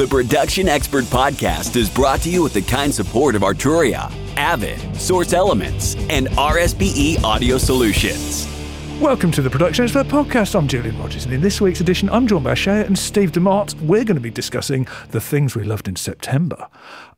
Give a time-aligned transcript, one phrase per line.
[0.00, 4.96] The Production Expert Podcast is brought to you with the kind support of Arturia, Avid,
[4.96, 8.48] Source Elements, and RSPE Audio Solutions.
[8.98, 10.54] Welcome to the Production Expert Podcast.
[10.54, 13.74] I'm Julian Rodgers, and in this week's edition, I'm joined by Shea and Steve DeMott.
[13.82, 16.68] We're going to be discussing the things we loved in September.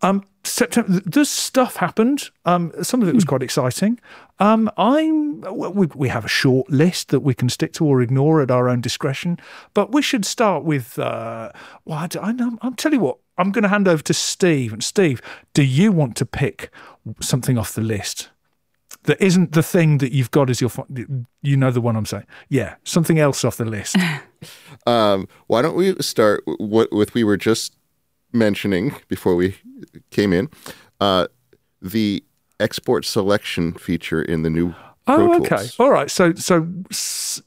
[0.01, 2.31] Um, September, this stuff happened.
[2.45, 4.01] Um, some of it was quite exciting.
[4.41, 8.43] Um, I'm we, we have a short list that we can stick to or ignore
[8.43, 9.39] at our own discretion.
[9.73, 10.99] But we should start with.
[10.99, 11.53] Uh,
[11.85, 12.59] well, I, I know.
[12.63, 13.19] I'll tell you what.
[13.39, 14.75] I'm going to hand over to Steve.
[14.75, 15.23] And Steve,
[15.55, 16.71] do you want to pick
[17.21, 18.29] something off the list?
[19.05, 20.71] that isn't the thing that you've got as your
[21.43, 22.27] you know the one I'm saying.
[22.49, 23.97] Yeah, something else off the list.
[24.87, 27.75] um, why don't we start what with we were just
[28.33, 29.57] mentioning before we
[30.11, 30.49] came in,
[31.01, 31.29] uh,
[31.81, 32.25] the
[32.61, 34.75] export selection feature in the new.
[35.07, 35.67] Oh, okay.
[35.79, 36.11] All right.
[36.11, 36.69] So, so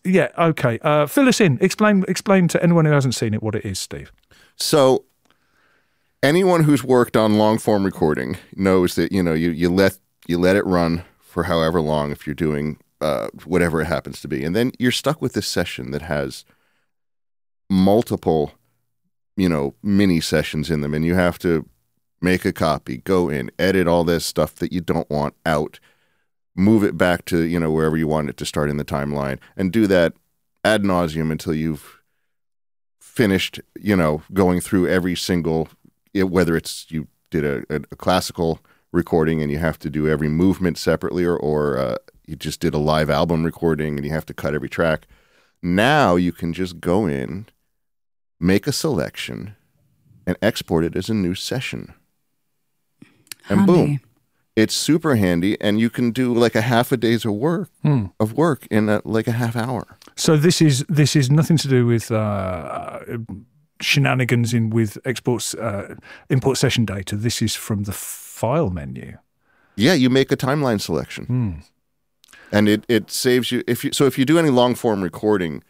[0.03, 0.29] yeah.
[0.37, 0.77] Okay.
[0.81, 1.57] Uh, fill us in.
[1.61, 2.03] Explain.
[2.07, 4.11] Explain to anyone who hasn't seen it what it is, Steve.
[4.57, 5.05] So,
[6.21, 10.37] anyone who's worked on long form recording knows that you know you you let you
[10.37, 14.43] let it run for however long if you're doing uh, whatever it happens to be.
[14.43, 16.45] And then you're stuck with this session that has
[17.69, 18.53] multiple,
[19.35, 20.93] you know, mini sessions in them.
[20.93, 21.67] And you have to
[22.21, 25.79] make a copy, go in, edit all this stuff that you don't want out,
[26.55, 29.39] move it back to, you know, wherever you want it to start in the timeline,
[29.57, 30.13] and do that
[30.63, 32.01] ad nauseum until you've
[32.99, 35.69] finished, you know, going through every single,
[36.13, 38.59] whether it's you did a, a, classical
[38.91, 42.73] recording and you have to do every movement separately, or, or uh, you just did
[42.73, 45.07] a live album recording and you have to cut every track.
[45.61, 47.47] Now you can just go in,
[48.39, 49.55] make a selection,
[50.27, 51.93] and export it as a new session.
[53.49, 53.73] And Handy.
[53.73, 53.99] boom.
[54.55, 58.05] It's super handy, and you can do like a half a day's of work Hmm.
[58.19, 59.83] of work in a, like a half hour.
[60.15, 62.99] So this is this is nothing to do with uh,
[63.81, 65.95] shenanigans in with exports uh,
[66.29, 67.17] import session data.
[67.17, 69.17] This is from the file menu.
[69.75, 71.51] Yeah, you make a timeline selection, Hmm.
[72.51, 75.63] and it it saves you if you so if you do any long form recording,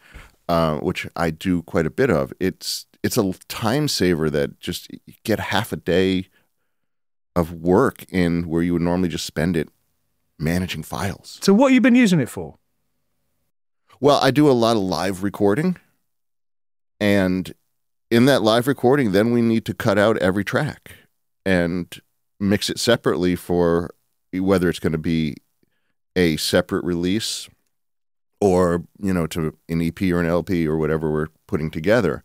[0.48, 4.90] uh, which I do quite a bit of, it's it's a time saver that just
[4.90, 6.28] you get half a day
[7.36, 9.68] of work in where you would normally just spend it
[10.38, 11.38] managing files.
[11.42, 12.56] So what have you been using it for?
[14.00, 15.76] Well, I do a lot of live recording,
[17.00, 17.54] and
[18.10, 20.92] in that live recording, then we need to cut out every track
[21.44, 22.00] and
[22.38, 23.94] mix it separately for
[24.32, 25.36] whether it's going to be
[26.14, 27.48] a separate release
[28.40, 32.22] or you know to an EP or an LP or whatever we're putting together.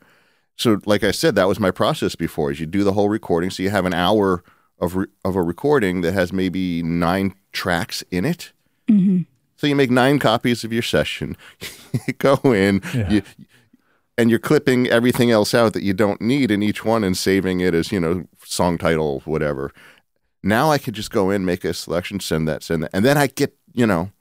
[0.58, 2.52] So, like I said, that was my process before.
[2.52, 4.44] Is you do the whole recording, so you have an hour
[4.80, 8.52] of re- of a recording that has maybe nine tracks in it.
[8.88, 9.22] Mm-hmm.
[9.56, 11.38] So you make nine copies of your session.
[12.08, 13.10] you go in, Yeah.
[13.10, 13.22] you,
[14.18, 17.60] and you're clipping everything else out that you don't need in each one and saving
[17.62, 19.72] it as you know song title, whatever.
[20.44, 23.18] Now I could just go in, make a selection, send that, send that, and then
[23.18, 24.12] I get you know.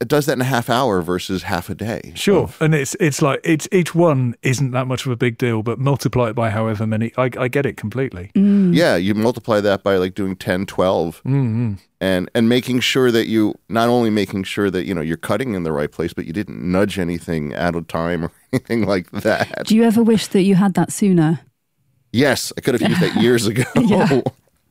[0.00, 2.12] It does that in a half hour versus half a day.
[2.14, 5.38] Sure, of- and it's it's like it's each one isn't that much of a big
[5.38, 7.10] deal, but multiply it by however many.
[7.18, 8.30] I, I get it completely.
[8.36, 8.74] Mm.
[8.76, 11.72] yeah, you multiply that by like doing 10, 12 Mm-hmm.
[12.00, 15.54] and and making sure that you not only making sure that you know you're cutting
[15.54, 19.10] in the right place, but you didn't nudge anything out of time or anything like
[19.10, 19.66] that.
[19.66, 21.40] Do you ever wish that you had that sooner?
[22.12, 23.64] Yes, I could have used that years ago.
[23.74, 24.20] Yeah.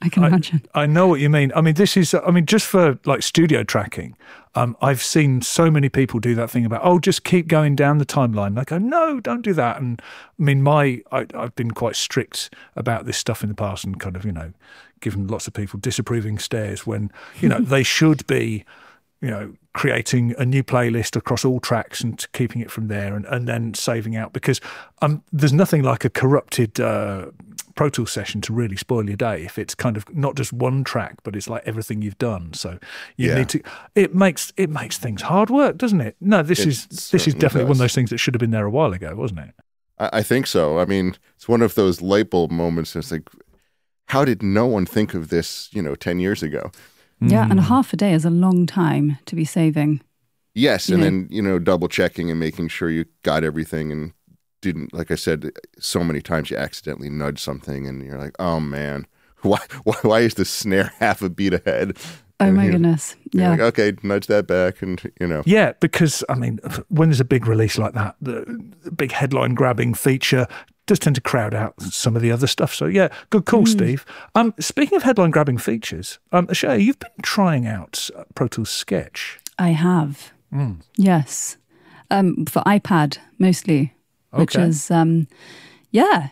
[0.02, 0.62] I can I- imagine.
[0.74, 1.52] I know what you mean.
[1.56, 4.16] I mean, this is, I mean, just for like studio tracking,
[4.56, 7.98] um, I've seen so many people do that thing about, oh, just keep going down
[7.98, 8.60] the timeline.
[8.60, 9.80] I go, no, don't do that.
[9.80, 13.84] And I mean, my, I, I've been quite strict about this stuff in the past
[13.84, 14.54] and kind of, you know,
[15.00, 18.66] given lots of people disapproving stares when, you know, they should be,
[19.22, 23.26] you know, creating a new playlist across all tracks and keeping it from there and,
[23.26, 24.60] and then saving out because
[25.04, 27.28] um, there's nothing like a corrupted uh,
[27.78, 30.84] Pro Tools session to really spoil your day if it's kind of not just one
[30.84, 32.52] track, but it's like everything you've done.
[32.54, 32.80] So
[33.16, 33.36] you Yeah.
[33.36, 33.62] need to.
[33.96, 36.18] It makes it makes things hard work, doesn't it?
[36.20, 38.40] No, this It is this is certainly definitely one of those things that should have
[38.40, 39.54] been there a while ago, wasn't it?
[40.00, 40.80] I, I think so.
[40.80, 42.96] I mean, it's one of those light bulb moments.
[42.96, 43.30] It's like,
[44.08, 45.70] how did no one think of this?
[45.72, 46.72] You know, ten years ago.
[47.22, 47.52] Yeah, Mm.
[47.52, 50.02] and half a day is a long time to be saving.
[50.56, 51.04] Yes, and Yeah.
[51.06, 54.14] then you know, double checking and making sure you got everything and
[54.72, 54.94] didn't.
[54.94, 59.06] Like I said, so many times you accidentally nudge something, and you're like, oh man.
[59.44, 61.96] Why, why, why is the snare half a beat ahead?
[62.40, 63.16] Oh And my you're- goodness.
[63.34, 63.52] Yeah.
[63.52, 66.60] like, okay, nudge that back, and you know, Yeah, because I mean,
[66.90, 68.46] when there's a big release like that, the,
[68.84, 70.48] the big headline grabbing feature
[70.88, 72.74] does tend to crowd out some of the other stuff.
[72.74, 74.06] So yeah, good call, Steve.
[74.34, 78.72] Um, speaking of headline grabbing features, um, Shay, you've been trying out uh, Pro Tools
[78.72, 79.40] Sketch.
[79.60, 80.32] I have.
[80.52, 80.82] Mm.
[80.96, 81.58] Yes.
[82.10, 83.94] Um, for iPad mostly,
[84.38, 84.66] which Okay.
[84.68, 85.28] is, um,
[85.92, 86.30] yeah,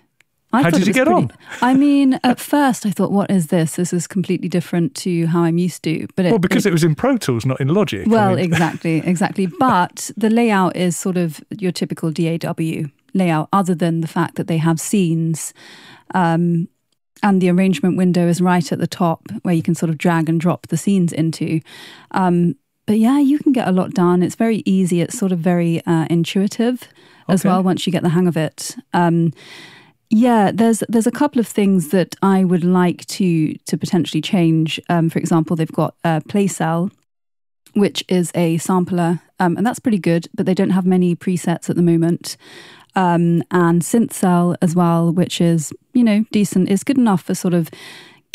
[0.53, 1.31] I How thought did it you get on?
[1.61, 3.75] I mean, at first I thought, "What is this?
[3.75, 6.83] This is completely different to how I'm used to." But it, Well, because it was
[6.83, 8.07] in Pro Tools, not in Logic.
[8.07, 9.47] I Well, mean- exactly, exactly.
[9.47, 14.47] But the layout is sort of your typical DAW layout, other than the fact that
[14.47, 15.53] they have scenes.
[16.13, 16.67] Um,
[17.23, 20.29] and the arrangement window is right at the top where you can sort of drag
[20.29, 21.59] and drop the scenes into.
[22.11, 22.55] Um,
[22.85, 24.21] but yeah, you can get a lot done.
[24.21, 25.01] It's very easy.
[25.01, 26.87] It's sort of very uh, intuitive
[27.27, 27.50] as Okay.
[27.50, 28.75] well once you get the hang of it.
[28.94, 29.33] Um,
[30.10, 34.80] yeah, there's there's a couple of things that I would like to to potentially change.
[34.89, 36.92] Um, for example, they've got uh, PlayCell,
[37.74, 40.27] which is a sampler, um, and that's pretty good.
[40.36, 42.38] But they don't have many presets at the moment.
[42.98, 46.69] Um, and SynthCell as well, which is you know decent.
[46.69, 47.69] is good enough for sort of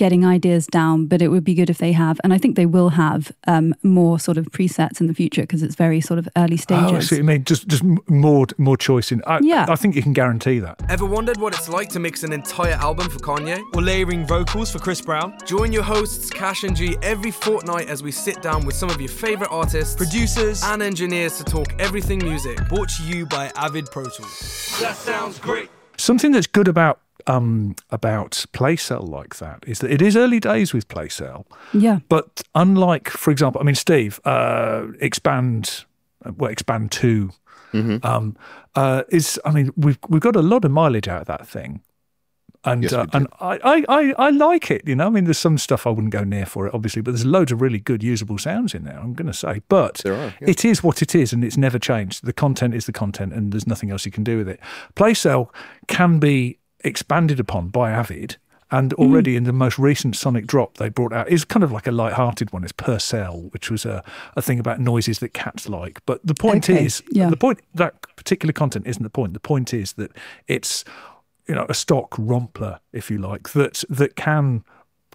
[0.00, 2.64] getting ideas down, but it would be good if they have, and I think they
[2.64, 6.26] will have um, more sort of presets in the future because it's very sort of
[6.38, 6.90] early stages.
[6.90, 7.44] Oh, I see what you mean.
[7.44, 9.20] Just, just more, more choice in.
[9.26, 9.66] I, Yeah.
[9.68, 10.80] I think you can guarantee that.
[10.88, 13.62] Ever wondered what it's like to mix an entire album for Kanye?
[13.74, 15.36] Or layering vocals for Chris Brown?
[15.44, 18.98] Join your hosts, Cash and G, every fortnight as we sit down with some of
[19.02, 22.56] your favourite artists, producers, and engineers to talk everything music.
[22.70, 24.78] Brought to you by Avid Pro Tools.
[24.80, 25.68] That sounds great.
[25.98, 30.72] Something that's good about um, about PlayCell like that is that it is early days
[30.72, 32.00] with PlayCell, yeah.
[32.08, 35.84] but unlike, for example, I mean, Steve, uh, expand,
[36.24, 37.32] uh, well, Xpand!2
[38.04, 38.36] um,
[38.74, 39.38] uh, is.
[39.44, 41.82] I mean, we've we've got a lot of mileage out of that thing.
[42.62, 45.06] And Yes, uh, and I, I, I, I like it, you know.
[45.06, 47.52] I mean, there's some stuff I wouldn't go near for it, obviously, but there's loads
[47.52, 48.98] of really good usable sounds in there.
[48.98, 50.50] I'm going to say, but There are, yeah.
[50.50, 52.22] it is what it is, and it's never changed.
[52.24, 54.60] The content is the content, and there's nothing else you can do with it.
[54.94, 55.48] PlayCell
[55.86, 58.36] can be expanded upon by Avid,
[58.70, 59.38] and already mm.
[59.38, 62.52] in the most recent Sonic Drop they brought out is kind of like a light-hearted
[62.52, 62.62] one.
[62.62, 64.04] It's Per Cell, which was a,
[64.36, 66.00] a thing about noises that cats like.
[66.06, 67.30] But the point Okay, is, yeah.
[67.30, 69.32] the point that particular content isn't the point.
[69.34, 70.12] The point is that
[70.46, 70.84] it's
[71.48, 74.64] you know a stock rompler, if you like, that that can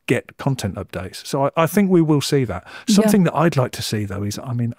[0.08, 1.26] get content updates.
[1.26, 2.68] So I, I think we will see that.
[2.88, 4.74] Something that I'd like to see though is, I mean,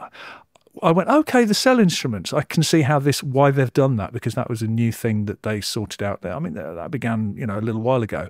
[0.82, 1.44] I went okay.
[1.44, 4.62] The cell instruments, I can see how this why they've done that because that was
[4.62, 6.34] a new thing that they sorted out there.
[6.34, 8.28] I mean, that that began you know a little while ago.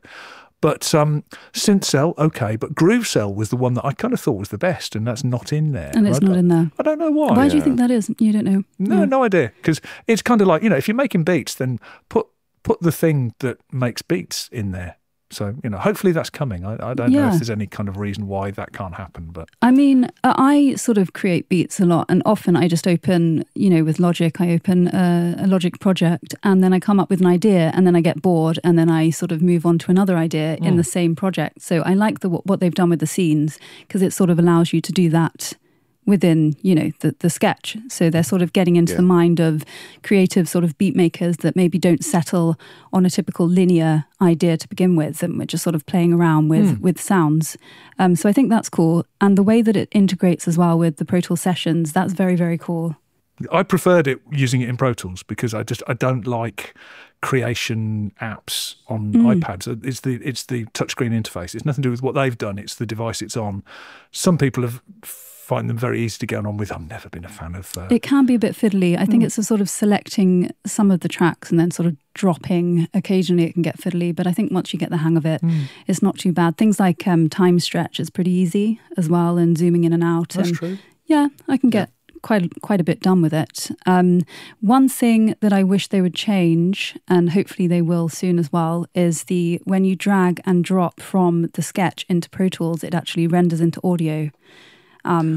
[0.62, 1.22] But um,
[1.52, 4.48] synth cell, okay, but groove cell was the one that I kind of thought was
[4.48, 5.92] the best, and that's not in there.
[5.94, 6.70] And it's I not don't- in there.
[6.78, 7.34] I don't know why.
[7.36, 8.10] Why do you think that is?
[8.18, 8.64] You don't know.
[8.78, 9.52] No, no idea.
[9.56, 11.78] Because it's kind of like you know, if you're making beats, then
[12.08, 12.26] put
[12.62, 14.96] put the thing that makes beats in there.
[15.30, 16.64] So you know, hopefully that's coming.
[16.64, 19.48] I, I don't know if there's any kind of reason why that can't happen, but
[19.60, 23.68] I mean, I sort of create beats a lot, and often I just open, you
[23.70, 27.20] know, with Logic, I open a, a Logic project, and then I come up with
[27.20, 29.90] an idea, and then I get bored, and then I sort of move on to
[29.90, 30.76] another idea in hmm.
[30.76, 31.62] the same project.
[31.62, 34.72] So I like the what they've done with the scenes because it sort of allows
[34.72, 35.54] you to do that
[36.06, 37.76] within, you know, the the sketch.
[37.88, 38.98] So they're sort of getting into Yeah.
[38.98, 39.64] the mind of
[40.02, 42.58] creative sort of beat makers that maybe don't settle
[42.92, 46.48] on a typical linear idea to begin with, and we're just sort of playing around
[46.48, 47.56] with with sounds.
[47.98, 50.96] Um, so I think that's cool, and the way that it integrates as well with
[50.96, 52.96] the Pro Tool sessions, that's very very cool.
[53.52, 56.74] I preferred it using it in Pro Tools because I just I don't like
[57.20, 59.66] creation apps on iPads.
[59.84, 61.54] It's the it's the touchscreen interface.
[61.54, 62.58] It's nothing to do with what they've done.
[62.58, 63.62] It's the device it's on.
[64.10, 64.80] Some people have
[65.46, 66.72] find them very easy to get on with.
[66.72, 67.72] I've never been a fan of.
[67.78, 68.98] Uh, It can be a bit fiddly.
[68.98, 71.96] I think it's a sort of selecting some of the tracks and then sort of
[72.14, 72.88] dropping.
[72.94, 75.40] Occasionally, it can get fiddly, but I think once you get the hang of it,
[75.86, 76.56] it's not too bad.
[76.56, 80.30] Things like um, time stretch is pretty easy as well, and zooming in and out.
[80.30, 80.78] That's and true.
[81.04, 81.90] Yeah, I can get
[82.22, 83.70] quite quite a bit done with it.
[83.86, 84.22] Um,
[84.60, 88.86] one thing that I wish they would change, and hopefully they will soon as well,
[88.94, 93.28] is the when you drag and drop from the sketch into Pro Tools, it actually
[93.28, 94.32] renders into audio.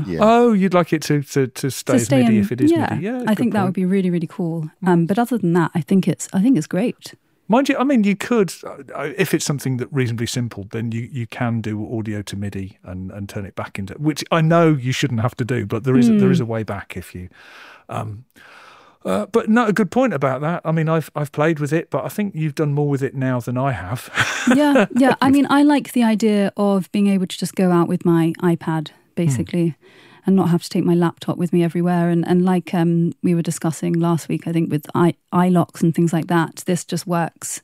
[0.07, 0.19] Yeah.
[0.21, 2.61] Oh, you'd like it to to, to stay to as stay MIDI in, if it
[2.61, 3.05] is yeah, MIDI.
[3.05, 4.69] Yeah, I think that would be really really cool.
[4.85, 7.13] Um, but other than that, I think it's I think it's great.
[7.51, 11.09] Mind you, I mean, you could, uh, if it's something that reasonably simple, then you,
[11.11, 14.69] you can do audio to MIDI and, and turn it back into, which I know
[14.69, 17.15] you shouldn't have to do, but there is a, there is a way back if
[17.15, 17.27] you.
[17.89, 18.25] Um,
[19.03, 20.61] uh, but no, a good point about that.
[20.63, 23.15] I mean, I've I've played with it, but I think you've done more with it
[23.15, 24.09] now than I have.
[24.55, 25.15] yeah, yeah.
[25.21, 28.33] I mean, I like the idea of being able to just go out with my
[28.43, 28.89] iPad,
[29.25, 29.75] basically,
[30.25, 32.09] and not have to take my laptop with me everywhere.
[32.09, 35.93] And and like um, we were discussing last week, I think with i iLoks and
[35.93, 37.61] things like that, this just works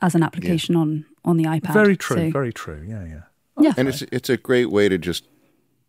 [0.00, 1.72] as an application on on the iPad.
[1.72, 2.82] very true, So, very true.
[2.86, 3.22] Yeah, yeah.
[3.64, 5.24] yeah, And it's it's a great way to just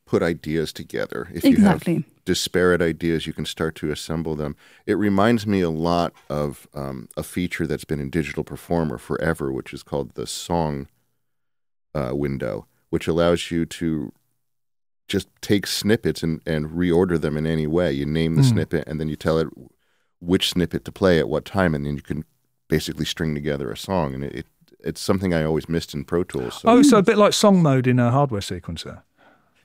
[0.05, 1.27] put ideas together.
[1.33, 1.93] If Exactly.
[1.93, 4.55] you have disparate ideas, you can start to assemble them.
[4.85, 9.51] It reminds me a lot of um, a feature that's been in Digital Performer forever,
[9.51, 10.87] which is called the song
[11.93, 14.11] uh, window, which allows you to
[15.09, 17.91] just take snippets and, and reorder them in any way.
[17.91, 18.49] You name the Mm.
[18.51, 19.47] snippet, and then you tell it
[20.21, 22.23] which snippet to play at what time, and then you can
[22.69, 24.45] basically string together a song, and it, it
[24.81, 26.61] it's something I always missed in Pro Tools.
[26.61, 26.69] So.
[26.69, 29.01] Oh, so a bit like song mode in a hardware sequencer.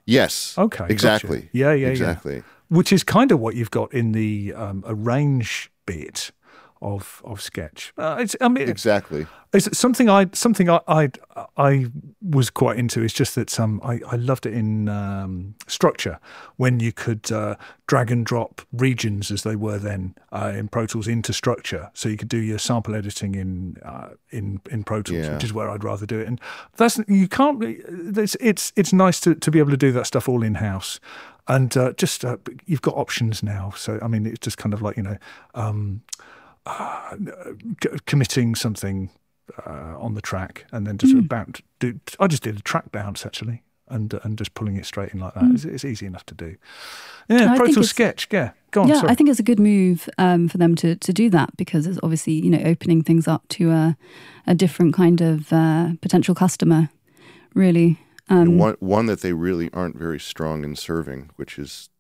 [0.07, 0.93] yes, Okay, gotcha.
[0.93, 1.49] exactly.
[1.53, 1.89] Yeah, yeah, yeah.
[1.93, 2.43] exactly.
[2.69, 6.33] which is kind of what you've got in the um, arrange bit
[6.83, 7.93] of of sketch.
[7.97, 9.27] Uh, it's, I mean, Exactly.
[9.53, 11.11] it's something I something I, I
[11.57, 11.87] I
[12.21, 13.03] was quite into.
[13.03, 16.19] Is just that um, I I loved it in um, structure
[16.57, 17.55] when you could uh,
[17.87, 22.09] drag and drop regions as they were then uh, in Pro Tools into structure, so
[22.09, 25.35] you could do your sample editing in uh, in in Pro Tools, Yeah.
[25.35, 26.27] which is where I'd rather do it.
[26.29, 26.41] And
[26.77, 27.63] that's you can't.
[27.63, 31.01] It's it's it's nice to to be able to do that stuff all in house.
[31.47, 34.81] And uh, just uh, you've got options now, so I mean it's just kind of
[34.81, 35.19] like you know,
[35.55, 36.01] um,
[36.67, 37.17] uh,
[38.07, 39.11] committing something
[39.67, 41.61] uh, on the track and then just sort bounce.
[41.79, 45.21] Do, I just did a track bounce actually, and and just pulling it straight in
[45.21, 45.45] like that.
[45.53, 46.57] It's, it's easy enough to do.
[47.29, 47.53] Yeah.
[47.53, 48.29] I Pro Tools Sketch.
[48.31, 48.89] Yeah, go on.
[48.89, 49.11] yeah, sorry.
[49.11, 51.99] I think it's a good move um, for them to to do that because it's
[52.03, 53.97] obviously you know opening things up to a
[54.47, 56.89] a different kind of uh, potential customer.
[57.55, 61.91] Really, um, one one that they really aren't very strong in serving, which is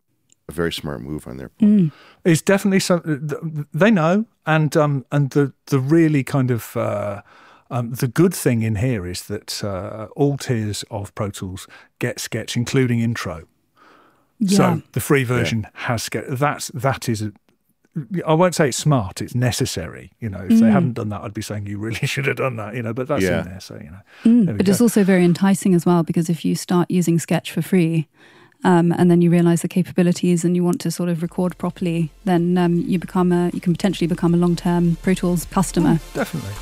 [0.48, 1.70] a very smart move on their part.
[1.70, 1.92] mm,
[2.24, 7.22] it's definitely something they know, and um, and the the really kind of uh,
[7.70, 11.66] um, the good thing in here is that uh, all tiers of Pro Tools
[11.98, 13.46] get Sketch, including intro.
[14.38, 16.24] yeah, So the free version has Sketch.
[16.28, 17.22] That's that is.
[17.22, 17.32] A,
[18.26, 19.22] I won't say it's smart.
[19.22, 20.10] It's necessary.
[20.18, 20.72] You know, if they Mm.
[20.72, 22.74] hadn't done that, I'd be saying you really should have done that.
[22.74, 23.38] You know, but that's Yeah.
[23.40, 23.60] in there.
[23.60, 26.44] So you know, Mm, there we but it's also very enticing as well because if
[26.44, 28.08] you start using Sketch for free.
[28.64, 32.11] Um, and then you realize the capabilities and you want to sort of record properly,
[32.25, 36.00] then um, you become a you can potentially become a long term Pro Tools customer.
[36.14, 36.54] definitely.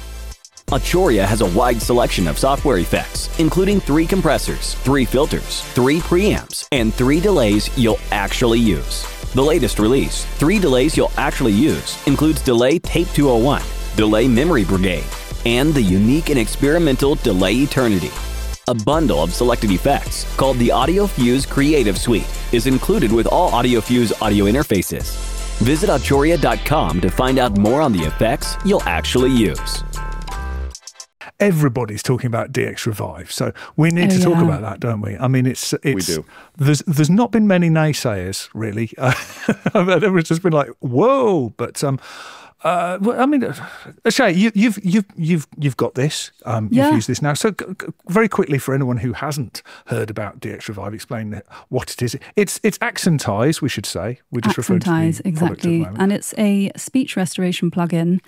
[0.69, 6.67] Arturia has a wide selection of software effects, including three compressors, three filters, three preamps,
[6.73, 9.05] and three delays you'll actually use.
[9.35, 13.63] The latest release, Three Delays You'll Actually Use, includes Delay Tape 201,
[13.97, 15.07] Delay Memory Brigade,
[15.47, 18.11] and the unique and experimental Delay Eternity.
[18.69, 23.53] A bundle of selected effects, called the Audio Fuse Creative Suite, is included with all
[23.53, 25.17] Audio Fuse audio interfaces.
[25.59, 29.83] Visit Arturia.com to find out more on the effects you'll actually use.
[31.41, 34.45] everybody's talking about DX Revive, so we need Oh, to talk yeah.
[34.45, 35.17] about that, don't we?
[35.17, 36.25] I mean, it's it's we do.
[36.57, 38.91] there's there's not been many naysayers really.
[39.75, 41.99] Uh, everyone's just been like, whoa, but um.
[42.65, 46.31] Uh, well, I mean, uh, Shay, you, you've you've you've you've got this.
[46.45, 47.35] Um, you've used this now.
[47.35, 51.91] So, g- g- very quickly for anyone who hasn't heard about DX Revive, explain what
[51.93, 52.17] it is.
[52.37, 54.21] It's it's Accentize, we should say.
[54.31, 55.87] We just referred to the Accentize, at the exactly.
[55.99, 58.21] And it's a speech restoration plugin.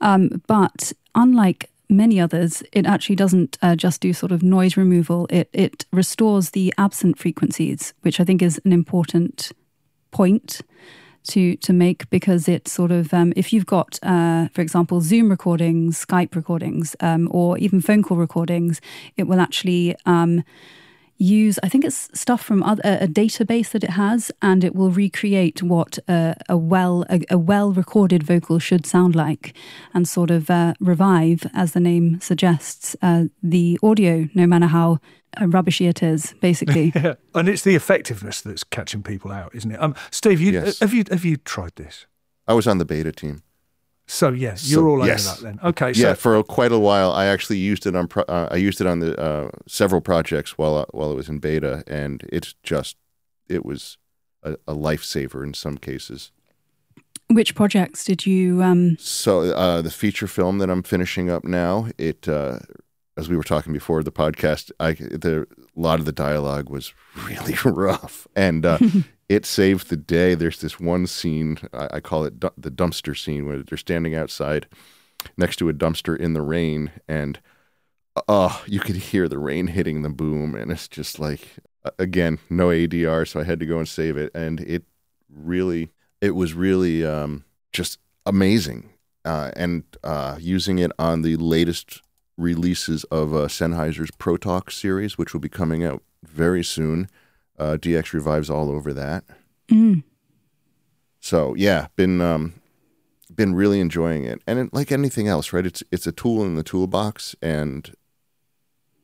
[0.00, 5.26] Um, but unlike many others, it actually doesn't uh, just do sort of noise removal,
[5.30, 9.52] it, it restores the absent frequencies, which I think is an important
[10.10, 10.60] point
[11.24, 15.28] to to make because it sort of um, if you've got uh, for example Zoom
[15.28, 18.80] recordings, Skype recordings, um, or even phone call recordings,
[19.16, 20.44] it will actually um,
[21.18, 24.74] use I think it's stuff from other, a a database that it has, and it
[24.74, 29.54] will recreate what a, a well a, a well recorded vocal should sound like,
[29.92, 34.98] and sort of uh, revive, as the name suggests, uh, the audio, no matter how
[35.40, 36.92] uh, rubbishy it is, basically.
[36.94, 39.80] Yeah, and it's the effectiveness that's catching people out, isn't it?
[39.82, 40.80] Um, Steve, you, Yes.
[40.80, 42.06] have you have you tried this?
[42.46, 43.42] I was on the beta team.
[44.10, 45.26] So yes, you're all over yes.
[45.26, 45.60] that then.
[45.62, 48.08] Okay, so yeah, for quite a while, I actually used it on.
[48.08, 51.40] Pro- uh, I used it on the uh, several projects while while it was in
[51.40, 52.96] beta, and it's just
[53.48, 53.98] it was
[54.42, 56.32] a, a lifesaver in some cases.
[57.30, 58.62] Which projects did you?
[58.62, 62.60] Um, So uh, the feature film that I'm finishing up now, it uh,
[63.18, 65.46] as we were talking before the podcast, I the
[65.76, 66.94] a lot of the dialogue was
[67.26, 68.78] really rough, and uh,
[69.28, 70.34] it saved the day.
[70.34, 74.68] There's this one scene I, I call it the dumpster scene where they're standing outside
[75.36, 77.40] next to a dumpster in the rain, and
[78.28, 81.56] oh, you could hear the rain hitting the boom, and it's just like
[81.98, 84.84] again no ADR, so I had to go and save it, and it
[85.28, 88.90] really it was really um, just amazing
[89.24, 92.00] uh, and uh, using it on the latest
[92.38, 97.10] releases of uh, Sennheiser's Pro Talk series, which will be coming out very soon.
[97.58, 99.24] Uh, DX revives all over that.
[99.70, 100.02] mm,
[101.20, 102.54] So yeah, been um,
[103.34, 105.66] been really enjoying it, and it, like anything else, right?
[105.66, 107.92] It's it's a tool in the toolbox, and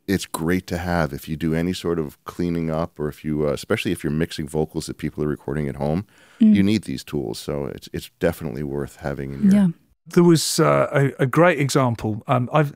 [0.07, 3.49] it's great to have if you do any sort of cleaning up, or if you,
[3.49, 6.07] uh, especially if you're mixing vocals that people are recording at home,
[6.41, 6.55] mm.
[6.55, 7.39] you need these tools.
[7.39, 9.69] So it's it's definitely worth having in your yeah.
[10.07, 12.23] there was uh, a, a great example.
[12.29, 12.75] Um, I've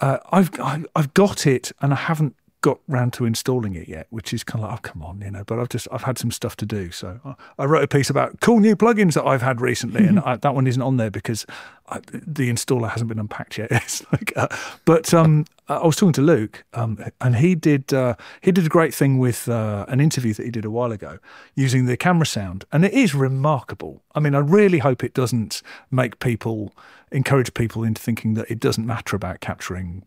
[0.00, 0.50] uh, I've
[0.94, 4.64] I've got it, and I haven't got round to installing it yet, which is kind
[4.64, 5.44] of like, oh come on, you know.
[5.44, 8.08] But I've just I've had some stuff to do, so I, I wrote a piece
[8.08, 11.10] about cool new plugins that I've had recently, and I, that one isn't on there
[11.10, 11.44] because
[11.90, 13.70] I, the installer hasn't been unpacked yet.
[13.84, 14.48] It's like, uh,
[14.86, 18.70] but um, I was talking to Luke, um, and he did uh, he did a
[18.70, 21.18] great thing with uh, an interview that he did a while ago
[21.54, 24.02] using the camera sound, and it is remarkable.
[24.14, 26.72] I mean, I really hope it doesn't make people
[27.12, 30.06] encourage people into thinking that it doesn't matter about capturing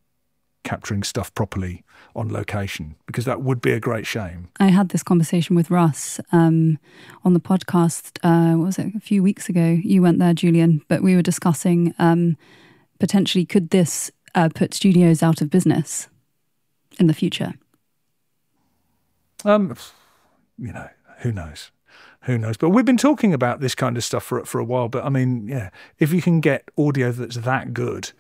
[0.67, 4.50] capturing stuff properly on location because that would be a great shame.
[4.59, 6.77] I had this conversation with Russ um,
[7.24, 8.17] on the podcast.
[8.21, 9.77] Uh, what was it a few weeks ago?
[9.81, 12.36] You went there, Julian, but we were discussing um,
[13.00, 16.09] potentially could this uh, put studios out of business
[17.00, 17.53] in the future?
[19.45, 19.74] Um,
[20.57, 21.71] you know, who knows?
[22.24, 22.57] Who knows?
[22.57, 24.89] But we've been talking about this kind of stuff for for a while.
[24.89, 28.12] But I mean, yeah, if you can get audio that's that good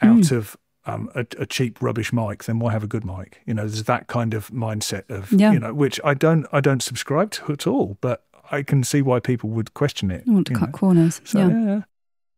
[0.00, 0.32] out mm.
[0.32, 0.56] of
[0.90, 3.40] um, a, a, cheap rubbish mic, then why have a good mic?
[3.46, 5.52] You know, there's that kind of mindset of yeah.
[5.52, 9.02] you know, which I don't I don't subscribe to at all, but I can see
[9.02, 10.24] why people would question it.
[10.28, 10.78] I want to cut know.
[10.78, 11.20] corners.
[11.24, 11.64] So, yeah.
[11.64, 11.80] yeah.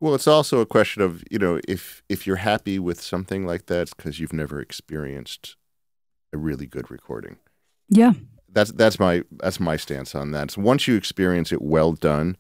[0.01, 3.67] Well, it's also a question of you know if if you're happy with something like
[3.67, 5.57] that, because you've never experienced
[6.33, 7.37] a really good recording.
[7.89, 8.13] Yeah,
[8.53, 10.51] that's that's my that's my stance on that.
[10.51, 12.37] So once you experience it well done,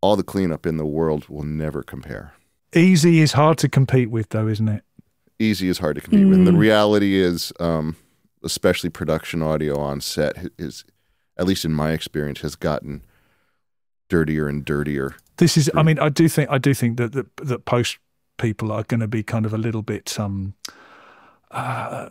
[0.00, 2.32] all the cleanup in the world will never compare.
[2.74, 4.82] Easy is hard to compete with, though, isn't it?
[5.38, 6.30] Easy is hard to compete mm.
[6.30, 6.38] with.
[6.38, 6.58] And the mm.
[6.58, 7.96] reality is, um,
[8.42, 10.84] especially production audio on set, is
[11.36, 13.04] at least in my experience, has gotten
[14.08, 15.16] dirtier and dirtier.
[15.36, 17.98] This is, I mean, I do think, I do think that that, that post
[18.38, 20.54] people are going to be kind of a little bit um,
[21.50, 22.10] uh,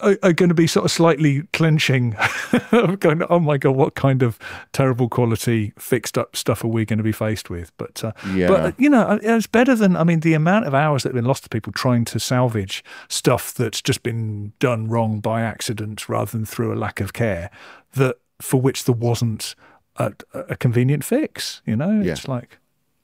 [0.00, 2.16] are, are, going to be sort of slightly clenching,
[3.00, 4.38] going, oh my god, what kind of
[4.72, 7.70] terrible quality fixed up stuff are we going to be faced with?
[7.76, 8.48] But uh, yeah.
[8.48, 11.16] but you know, uh, it's better than I mean the amount of hours that have
[11.16, 16.08] been lost to people trying to salvage stuff that's just been done wrong by accident
[16.08, 17.50] rather than through a lack of care
[17.94, 19.54] that for which there wasn't
[19.96, 21.60] a, a convenient fix.
[21.66, 22.12] You know, yeah.
[22.12, 22.58] it's like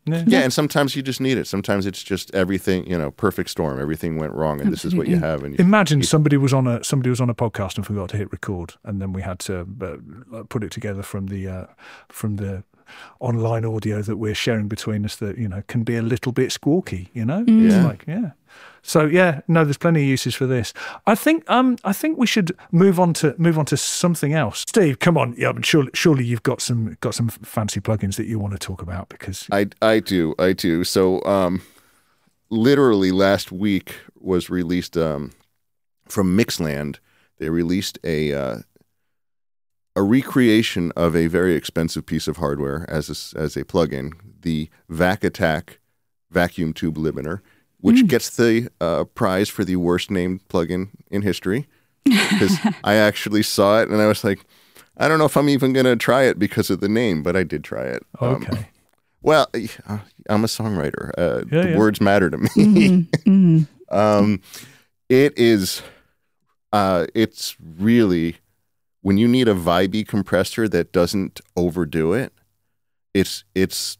[0.06, 0.24] yeah.
[0.26, 0.40] yeah.
[0.40, 1.46] and sometimes you just need it.
[1.46, 3.80] Sometimes it's just everything, you know, perfect storm.
[3.80, 4.74] Everything went wrong, and Absolutely.
[4.74, 5.42] this is what you have.
[5.42, 8.10] And you, imagine you, somebody was on a somebody was on a podcast and forgot
[8.10, 9.66] to hit record, and then we had to
[10.32, 11.66] uh, put it together from the uh,
[12.08, 12.64] from the
[13.20, 16.50] online audio that we're sharing between us that you know can be a little bit
[16.50, 17.08] squawky.
[17.12, 17.70] You know, mm.
[17.70, 17.84] yeah.
[17.84, 18.30] like yeah.
[18.82, 20.74] So yeah, no, there's plenty of uses for this.
[21.06, 24.64] I think um I think we should move on to move on to something else.
[24.68, 28.26] Steve, come on, yeah, but surely surely you've got some got some fancy plugins that
[28.26, 30.84] you want to talk about because I I do I do.
[30.84, 31.62] So um,
[32.50, 35.32] literally last week was released um
[36.06, 36.98] from Mixland.
[37.38, 38.58] They released a uh,
[39.96, 44.68] a recreation of a very expensive piece of hardware as a, as a plugin, the
[44.88, 45.78] Vac Attack
[46.30, 47.40] vacuum tube limiter
[47.84, 48.08] which mm.
[48.08, 51.66] gets the uh, prize for the worst named plugin in history.
[52.04, 54.46] Because I actually saw it and I was like,
[54.96, 57.36] I don't know if I'm even going to try it because of the name, but
[57.36, 58.02] I did try it.
[58.20, 58.56] Um, okay.
[58.56, 58.66] Um,
[59.20, 59.48] well,
[60.30, 61.10] I'm a songwriter.
[61.18, 61.76] Uh, yeah, the yeah.
[61.76, 62.48] words matter to me.
[62.48, 63.30] Mm-hmm.
[63.30, 63.64] Mm-hmm.
[63.94, 64.40] um,
[65.10, 65.82] it is,
[66.72, 68.36] uh, it's really,
[69.04, 72.32] when you need a vibey compressor that doesn't overdo it,
[73.12, 73.98] it's, it's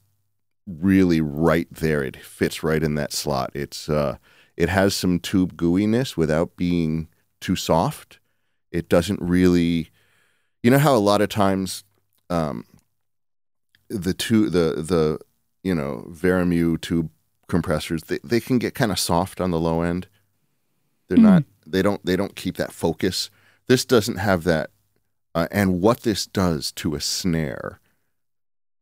[0.67, 2.03] really right there.
[2.03, 3.51] It fits right in that slot.
[3.53, 4.17] It's uh,
[4.57, 8.19] it has some tube gooiness without being too soft.
[8.73, 9.91] It doesn't really,
[10.63, 11.85] you know how a lot of times,
[12.31, 12.65] um,
[13.91, 15.19] the two the the
[15.63, 17.11] you know Vari-Mu tube
[17.47, 20.09] compressors they, they can get kind of soft on the low end.
[21.09, 21.25] They're mm.
[21.25, 23.29] not they don't they don't keep that focus.
[23.67, 24.71] This doesn't have that,
[25.35, 27.81] uh, and what this does to a snare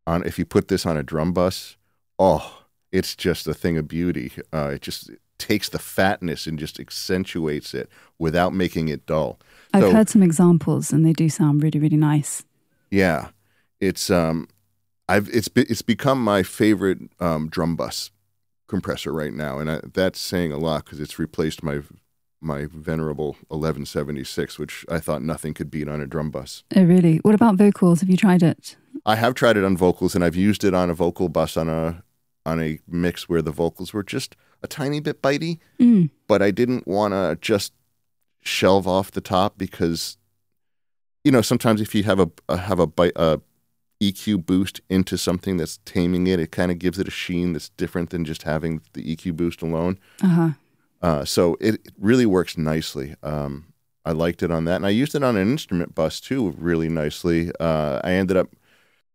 [0.07, 1.77] on if you put this on a drum bus,
[2.19, 4.33] oh, it's just a thing of beauty.
[4.53, 7.89] Uh, it just takes the fatness and just accentuates it
[8.19, 9.41] without making it dull.
[9.75, 12.45] I've so, heard some examples, and they do sound really, really nice.
[12.91, 13.29] Yeah,
[13.81, 14.49] it's um,
[15.09, 18.11] I've it's be, it's become my favorite um, drum bus
[18.69, 21.81] compressor right now, and I, that's saying a lot because it's replaced my
[22.43, 26.65] my venerable 1176, which I thought nothing could beat on a drum bus.
[26.75, 27.19] Oh, really?
[27.19, 28.01] What about vocals?
[28.01, 28.77] Have you tried it?
[29.07, 31.69] I have tried it on vocals, and I've used it on a vocal bus on
[31.69, 32.03] a
[32.45, 36.11] on a mix where the vocals were just a tiny bit bitey, mm.
[36.27, 37.73] but I didn't want to just
[38.43, 40.17] shelve off the top because
[41.25, 43.41] you know sometimes if you have a, a have a, a
[44.03, 47.69] EQ boost into something that's taming it, it kind of gives it a sheen that's
[47.71, 49.99] different than just having the EQ boost alone.
[50.23, 50.51] Uh-huh.
[51.03, 53.17] Uh, so it really works nicely.
[53.23, 53.73] Um,
[54.05, 56.89] I liked it on that, and I used it on an instrument bus too, really
[56.89, 57.51] nicely.
[57.61, 58.49] Uh, I ended up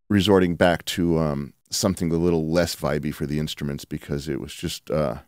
[0.09, 4.53] resorting back to um, something a little less vibey for the instruments because it was
[4.53, 5.19] just uh,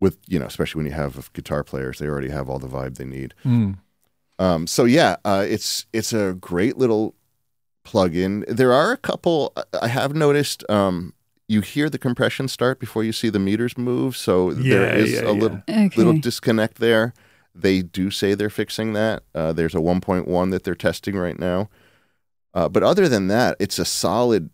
[0.00, 2.96] with you know, especially when you have guitar players, they already have all the vibe
[2.96, 3.34] they need.
[3.44, 3.78] Mm.
[4.38, 7.14] Um, so yeah, uh, it's it's a great little
[7.84, 8.44] plugin.
[8.46, 10.68] There are a couple I have noticed.
[10.70, 11.14] Um,
[11.48, 15.12] you hear the compression start before you see the meters move, so there Yeah, is
[15.12, 15.30] yeah, a yeah.
[15.40, 15.90] little Okay.
[15.96, 17.14] little disconnect there.
[17.54, 19.22] They do say they're fixing that.
[19.34, 21.68] Uh, there's a 1.1 that they're testing right now.
[22.54, 24.50] Uh, but other than that, it's a solid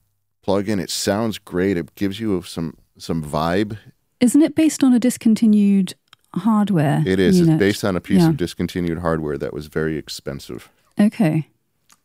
[0.47, 0.81] plugin.
[0.81, 1.77] It sounds great.
[1.77, 3.77] It gives you some some vibe.
[4.21, 5.95] Isn't it based on a discontinued
[6.35, 7.03] hardware?
[7.05, 7.41] It is.
[7.41, 7.55] unit?
[7.55, 8.31] It's based on a piece Yeah.
[8.31, 10.69] of discontinued hardware that was very expensive.
[10.99, 11.49] Okay.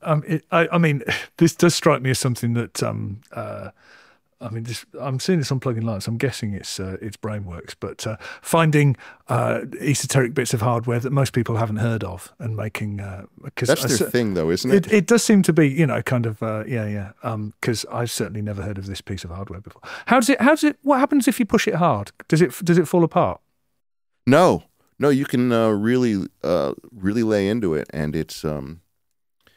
[0.01, 1.03] Um, it, I, I mean,
[1.37, 3.69] this does strike me as something that um, uh,
[4.41, 6.07] I mean, this, I'm seeing this on Plugin Alliance.
[6.07, 8.95] I'm guessing it's uh, it's Brainworx, but uh, finding
[9.27, 12.97] uh, esoteric bits of hardware that most people haven't heard of and making
[13.43, 14.87] because That's their thing, though, isn't it?
[14.87, 17.35] It, it does seem to be, you know, kind of, uh, yeah, yeah.
[17.59, 19.81] Because I've certainly never heard of this piece of hardware before.
[20.05, 20.39] How does it?
[20.39, 20.77] How does it?
[20.83, 22.11] What happens if you push it hard?
[22.29, 22.53] Does it?
[22.63, 23.41] Does it fall apart?
[24.25, 24.63] No,
[24.99, 28.81] no, you can uh, really, uh, really lay into it, and it's um,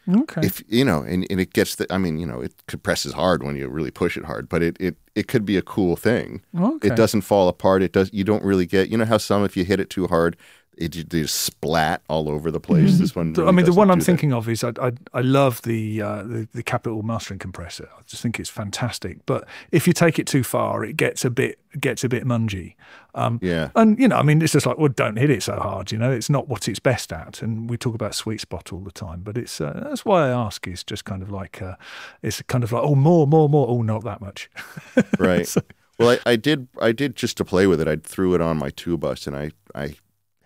[0.09, 0.41] Okay.
[0.45, 1.87] if you know, and, and it gets the.
[1.93, 4.77] I mean, you know, it compresses hard when you really push it hard, but it
[4.81, 6.43] it it could be a cool thing.
[6.59, 6.89] okay.
[6.89, 7.83] It doesn't fall apart.
[7.83, 8.11] It does.
[8.13, 8.89] You don't really get.
[8.89, 10.37] You know how some, if you hit it too hard,
[10.77, 12.99] it just splat all over the place.
[12.99, 13.35] This one.
[13.35, 14.05] The- I mean, the one I'm that.
[14.05, 17.89] thinking of is I I, I love the, uh, the the Capital mastering compressor.
[17.99, 19.19] I just think it's fantastic.
[19.27, 22.75] But if you take it too far, it gets a bit gets a bit mungy.
[23.15, 23.69] Um, Yeah.
[23.77, 25.93] and you know, I mean, it's just like, well, don't hit it so hard.
[25.93, 27.43] You know, it's not what it's best at.
[27.43, 30.31] And we talk about sweet spot all the time, but it's uh, that's why I
[30.31, 30.67] ask.
[30.67, 31.75] Is just kind of like uh,
[32.23, 33.67] it's kind of like, oh, more, more, more.
[33.69, 34.51] Oh, not that much.
[35.19, 35.55] right.
[35.99, 36.69] well, I, I did.
[36.81, 37.89] I did just to play with it.
[37.89, 39.97] I threw it on my two bus, and I I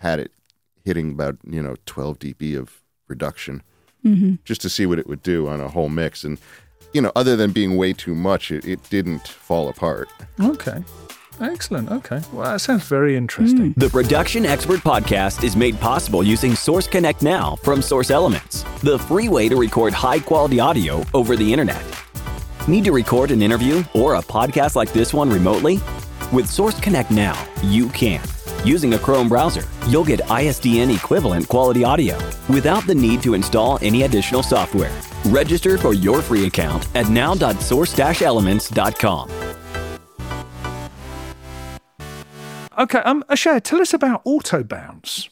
[0.07, 0.33] had it
[0.85, 3.63] hitting about you know 12 dB of reduction,
[4.05, 4.35] mm-hmm.
[4.45, 6.25] just to see what it would do on a whole mix.
[6.25, 6.39] And
[6.93, 10.09] you know, other than being way too much, it, it didn't fall apart.
[10.41, 10.83] okay.
[11.39, 11.91] Excellent.
[11.91, 12.23] Okay.
[12.33, 13.75] Well, that sounds very interesting.
[13.75, 13.79] Mm.
[13.79, 18.99] The Production Expert Podcast is made possible using Source Connect Now from Source Elements, the
[18.99, 21.85] free way to record high quality audio over the internet.
[22.69, 25.79] Need to record an interview or a podcast like this one remotely?
[26.33, 28.23] With Source Connect Now, you can.
[28.67, 33.79] Using a Chrome browser, you'll get ISDN equivalent quality audio without the need to install
[33.81, 35.01] any additional software.
[35.27, 39.31] Register for your free account at now.source-elements.com.
[42.79, 42.99] Okay.
[42.99, 45.29] Um, Ashea, tell us about Autobounce.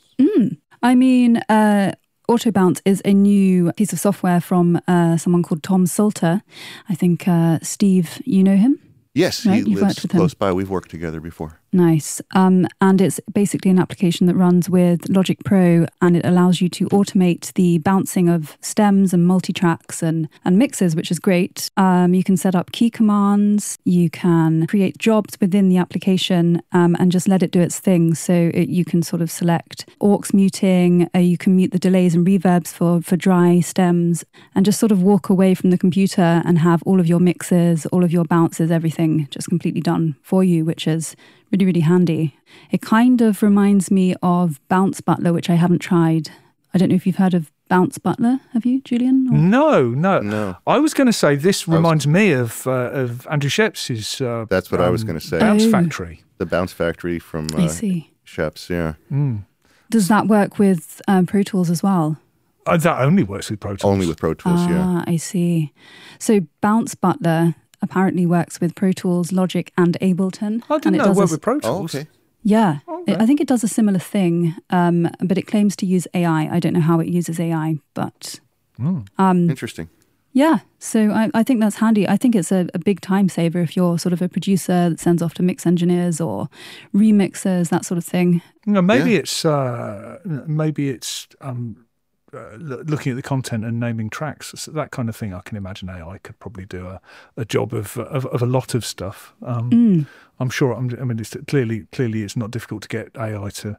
[0.83, 1.93] I mean, uh,
[2.29, 6.43] Autobounce is a new piece of software from uh, someone called Tom Salter.
[6.89, 8.79] I think, uh, Steve, you know him?
[9.15, 10.19] Yes, Right, he you've lives worked with him.
[10.19, 10.53] close by.
[10.53, 11.61] We've worked together before.
[11.75, 12.21] Nice.
[12.37, 16.69] Um, and it's basically an application that runs with Logic Pro and it allows you
[16.69, 21.73] to automate the bouncing of stems and multi-tracks and, and mixes, which is great.
[21.77, 23.77] Um, you can set up key commands.
[23.85, 28.15] You can create jobs within the application um, and just let it do its thing.
[28.15, 31.11] So it, you can sort of select aux muting.
[31.13, 34.93] Uh, you can mute the delays and reverbs for, for dry stems and just sort
[34.93, 38.25] of walk away from the computer and have all of your mixes, all of your
[38.25, 41.17] bounces, everything just completely done for you, which is
[41.55, 42.37] really, really handy.
[42.71, 46.31] It kind of reminds me of Bounce Butler, which I haven't tried.
[46.73, 48.41] I don't know if you've heard of Bounce Butler.
[48.53, 49.29] Have you, Julian?
[49.31, 50.57] Or- No, no, No.
[50.67, 54.21] I was going to say this reminds me of uh, of Andrew Scheps's.
[54.21, 55.39] Uh, That's what I was gonna say.
[55.39, 55.71] Bounce Oh.
[55.71, 56.23] Factory.
[56.39, 58.11] The Bounce Factory from I uh, see.
[58.27, 58.69] Sheps.
[58.69, 58.95] Yeah,
[59.91, 62.17] Does that work with um, Pro Tools as well?
[62.67, 63.93] Uh, that only works with Pro Tools.
[63.93, 64.61] only with Pro Tools.
[64.69, 64.83] yeah.
[64.85, 65.73] Ah, I see.
[66.19, 67.55] So Bounce Butler
[67.85, 70.63] apparently works with Pro Tools, Logic, and Ableton.
[70.69, 71.95] I and didn't it know it worked with Pro Oh, Tools.
[71.95, 72.09] okay.
[72.47, 73.17] Yeah, Okay.
[73.23, 76.49] I think it does a similar thing, um, but it claims to use AI.
[76.57, 78.41] I don't know how it uses AI, but
[78.79, 79.89] um, Interesting.
[80.37, 82.09] Yeah, so I, I think that's handy.
[82.09, 84.99] I think it's a, a big time saver if you're sort of a producer that
[85.01, 86.49] sends off to mix engineers or
[86.93, 88.43] remixers, that sort of thing.
[88.67, 89.19] No, maybe Yeah.
[89.19, 91.84] it's uh, maybe it's um,
[92.35, 95.33] uh, looking at the content and naming tracks, So that kind of thing.
[95.35, 97.01] I can imagine AI could probably do a,
[97.37, 99.35] a job of, of of a lot of stuff.
[99.43, 100.07] Um, Mm.
[100.41, 100.73] I'm sure.
[100.73, 103.77] I'm, I mean, it's clearly clearly it's not difficult to get AI to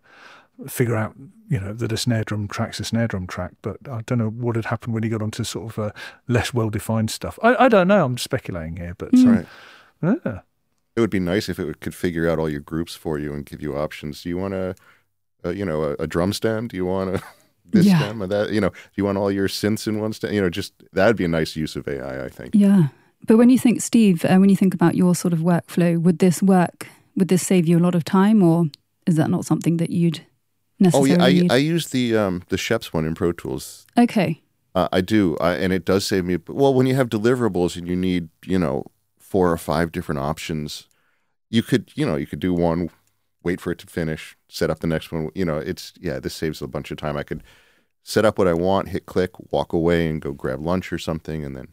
[0.67, 1.13] figure out,
[1.49, 3.51] you know, that a snare drum track's a snare drum track.
[3.61, 5.91] But I don't know what had happened when you got onto sort of uh,
[6.27, 7.37] less well defined stuff.
[7.43, 8.05] I, I don't know.
[8.05, 9.45] I'm speculating here, but Mm.
[10.01, 10.19] Right.
[10.25, 10.39] yeah.
[10.95, 13.45] It would be nice if it could figure out all your groups for you and
[13.45, 14.23] give you options.
[14.23, 14.75] Do you want a,
[15.43, 16.69] a you know, a, a drum stem?
[16.69, 17.21] Do you want a
[17.71, 17.99] this Yeah.
[17.99, 18.51] stem or that?
[18.51, 20.33] You know, do you want all your synths in one stem?
[20.33, 22.25] You know, just that would be a nice use of AI.
[22.25, 22.53] I think.
[22.55, 22.87] Yeah.
[23.27, 26.19] But when you think, Steve, uh, when you think about your sort of workflow, would
[26.19, 26.87] this work?
[27.15, 28.65] Would this save you a lot of time or
[29.07, 30.21] is that not something that you'd
[30.79, 31.51] necessarily Oh yeah, I need?
[31.51, 33.85] I use the um the Scheps one in Pro Tools.
[33.97, 34.41] okay.
[34.75, 36.37] Uh, I do, I, and it does save me.
[36.49, 38.83] Well, when you have deliverables and you need, you know,
[39.17, 40.89] four or five different options,
[41.49, 42.89] you could, you know, you could do one,
[43.45, 45.29] wait for it to finish, set up the next one.
[45.35, 47.15] You know, it's yeah, this saves a bunch of time.
[47.15, 47.43] I could
[48.03, 51.45] set up what I want, hit click, walk away, and go grab lunch or something,
[51.45, 51.67] and then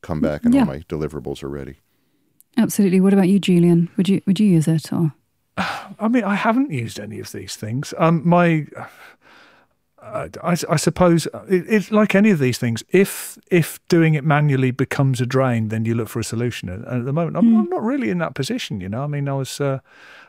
[0.00, 0.60] come back and Yeah.
[0.60, 1.76] all my deliverables are ready.
[2.56, 3.00] Absolutely.
[3.00, 3.88] What about you, Julian?
[3.96, 5.12] Would you would you use it or?
[6.00, 7.92] I mean, I haven't used any of these things.
[7.98, 8.66] Um, my,
[10.00, 12.84] uh, I, I suppose it, it's like any of these things.
[12.90, 16.68] If if doing it manually becomes a drain, then you look for a solution.
[16.68, 18.80] And at the moment, I'm, I'm not really in that position.
[18.80, 19.78] You know, I mean, I was, uh,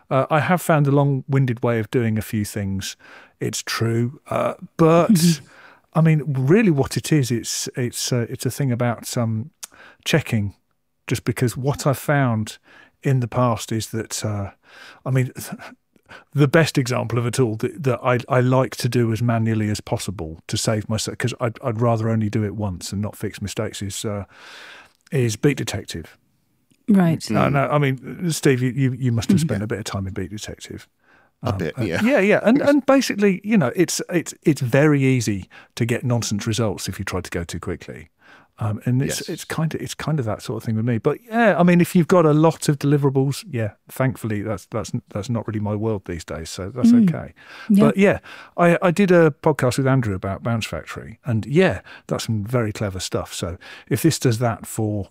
[0.10, 2.98] uh, I have found a long-winded way of doing a few things.
[3.40, 5.42] It's true, uh, but
[5.94, 9.52] I mean, really, what it is, it's it's uh, it's a thing about um,
[10.06, 10.56] checking
[11.10, 12.60] just because what I've found
[13.02, 14.52] in the past is that, uh,
[15.06, 15.32] I mean,
[16.34, 19.70] the best example of a tool that, that I, I like to do as manually
[19.70, 23.16] as possible to save myself, because I'd, I'd rather only do it once and not
[23.16, 24.26] fix mistakes, is uh,
[25.12, 26.18] is Beat Detective.
[26.90, 27.30] Right.
[27.30, 30.08] No, no, I mean, Steve, you, you, you must have spent a bit of time
[30.08, 30.88] in Beat Detective.
[31.42, 32.02] A bit, Uh, yeah.
[32.04, 36.46] yeah, yeah, and and basically, you know, it's it's it's very easy to get nonsense
[36.46, 38.10] results if you try to go too quickly,
[38.58, 39.30] um, and it's Yes.
[39.30, 40.98] it's kind of it's kind of that sort of thing with me.
[40.98, 44.92] But yeah, I mean, if you've got a lot of deliverables, yeah, thankfully that's that's
[45.14, 47.34] that's not really my world these days, so that's okay.
[47.70, 47.86] Yeah.
[47.86, 48.20] But yeah,
[48.58, 52.74] I I did a podcast with Andrew about Bounce Factory, and yeah, that's some very
[52.74, 53.34] clever stuff.
[53.34, 53.58] So
[53.90, 55.08] if this does that for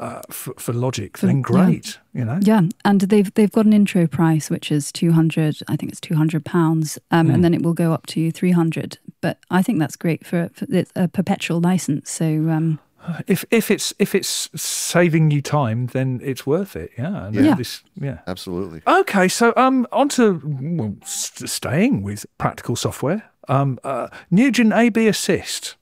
[0.00, 1.42] uh, for, for logic, then yeah.
[1.42, 2.38] great, you know.
[2.42, 5.58] Yeah, and they've they've got an intro price which is two hundred.
[5.68, 7.34] I think it's two hundred pounds, um, Hmm.
[7.34, 8.98] and then it will go up to three hundred.
[9.20, 12.10] But I think that's great for, for it's a perpetual license.
[12.10, 12.78] So um,
[13.26, 16.90] if if it's if it's saving you time, then it's worth it.
[16.98, 17.26] Yeah.
[17.26, 17.54] And Yeah.
[17.54, 18.18] This, yeah.
[18.26, 18.80] Absolutely.
[18.86, 19.28] Okay.
[19.28, 23.22] So um, on to well, st- staying with practical software.
[23.48, 25.76] Um, uh, Nugen AB Assist.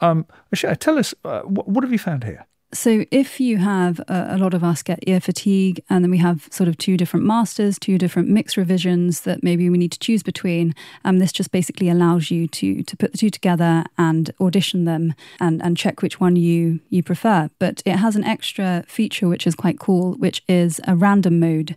[0.00, 2.44] Um, Michelle, tell us uh, what, what have you found here?
[2.76, 6.46] So, if you have a, lot of us get ear fatigue, and then we have
[6.50, 10.22] sort of two different masters, two different mix revisions that maybe we need to choose
[10.22, 14.84] between, um, this just basically allows you to to put the two together and audition
[14.84, 17.48] them and and check which one you you prefer.
[17.58, 21.76] But it has an extra feature which is quite cool, which is a random mode.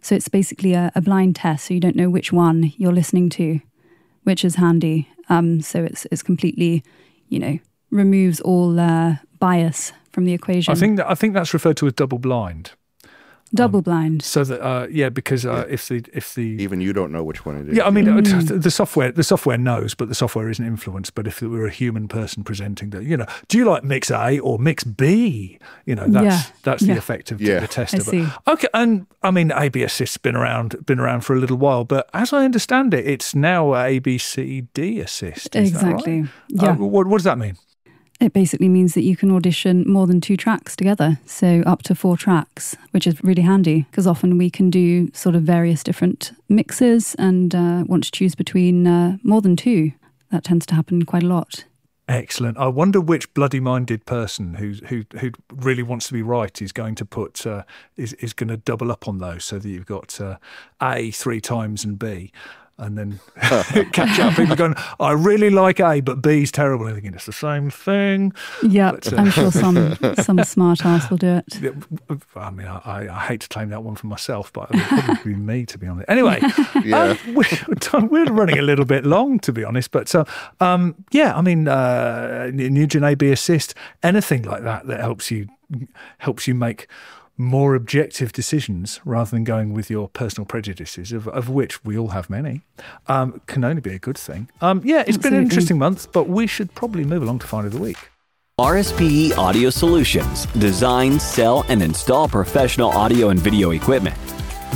[0.00, 3.30] So it's basically a, a blind test, so you don't know which one you're listening
[3.30, 3.60] to,
[4.24, 5.08] which is handy.
[5.28, 6.82] Um, so it's it's completely,
[7.28, 7.58] you know,
[7.92, 10.72] removes all uh, bias from the equation.
[10.72, 12.72] I think that, I think that's referred to as double blind.
[13.54, 14.22] double blind.
[14.22, 17.44] So that uh, yeah, because uh, if the if the Even you don't know which
[17.44, 17.76] one it is.
[17.76, 18.50] Yeah, I mean, Mm.
[18.50, 21.14] uh, the software the software knows, but the software isn't influenced.
[21.14, 24.10] But if it were a human person presenting the, you know, do you like mix
[24.10, 25.58] A or mix B?
[25.84, 27.60] You know, that's Yeah, that's the effect of Yeah.
[27.60, 28.10] the test I of it.
[28.10, 28.26] see.
[28.46, 32.08] Okay, and I mean, AB Assist's been around been around for a little while, but
[32.14, 35.54] as I understand it, it's now A B C D Assist.
[35.56, 35.92] Is that right?
[35.92, 36.20] Exactly.
[36.22, 36.76] Uh, Yeah.
[36.76, 37.56] what, what does that mean?
[38.22, 41.94] It basically means that you can audition more than two tracks together, so up to
[41.96, 46.30] four tracks, which is really handy because often we can do sort of various different
[46.48, 49.90] mixes and uh, want to choose between uh, more than two.
[50.30, 51.64] That tends to happen quite a lot.
[52.06, 52.58] Excellent.
[52.58, 56.94] I wonder which bloody-minded person who who who really wants to be right is going
[56.96, 57.64] to put uh,
[57.96, 60.36] is is going to double up on those so that you've got uh,
[60.80, 62.30] A three times and B,
[62.82, 63.20] and then
[63.92, 64.34] catch up.
[64.36, 66.86] People going, I really like A, but B's terrible.
[66.86, 68.32] And thinking it's the same thing.
[68.62, 71.58] Yeah, uh, I'm sure some some smart ass will do it.
[72.36, 74.84] I mean, I, I I hate to claim that one for myself, but it would
[75.04, 76.08] probably be me to be honest.
[76.08, 76.40] Anyway,
[76.84, 77.16] Yeah.
[77.26, 79.90] um, we're, we're running a little bit long, to be honest.
[79.90, 80.24] But uh,
[80.60, 85.48] um, yeah, I mean, uh, Nugen AB Assist, anything like that that helps you
[86.18, 86.86] helps you make
[87.36, 92.08] more objective decisions rather than going with your personal prejudices, of, of which we all
[92.08, 92.62] have many,
[93.08, 94.48] um, can only be a good thing.
[94.60, 97.66] Um, yeah, it's been an interesting month, but we should probably move along to find
[97.66, 97.96] of the week.
[98.60, 104.16] RSPE Audio Solutions design, sell, and install professional audio and video equipment.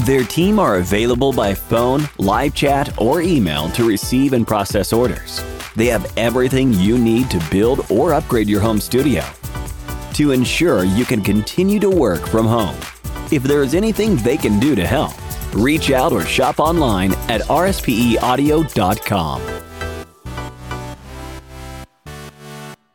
[0.00, 5.42] Their team are available by phone, live chat, or email to receive and process orders.
[5.74, 9.22] They have everything you need to build or upgrade your home studio
[10.16, 12.76] to ensure you can continue to work from home.
[13.33, 15.12] If there is anything they can do to help,
[15.55, 19.42] reach out or shop online at rspeaudio.com.